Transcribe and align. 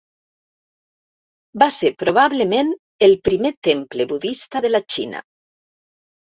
Va 1.63 1.67
ser 1.75 1.91
probablement 2.03 2.71
el 3.09 3.13
primer 3.29 3.53
temple 3.69 4.09
budista 4.15 4.63
de 4.67 4.73
la 4.73 4.83
Xina. 4.97 5.23